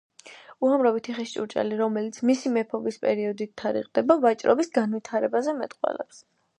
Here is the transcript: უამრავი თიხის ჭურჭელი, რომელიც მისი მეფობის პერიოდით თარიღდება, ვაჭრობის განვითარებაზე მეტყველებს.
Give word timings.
უამრავი 0.67 1.03
თიხის 1.07 1.33
ჭურჭელი, 1.35 1.77
რომელიც 1.83 2.17
მისი 2.31 2.53
მეფობის 2.57 2.99
პერიოდით 3.05 3.55
თარიღდება, 3.63 4.19
ვაჭრობის 4.27 4.77
განვითარებაზე 4.83 5.61
მეტყველებს. 5.65 6.29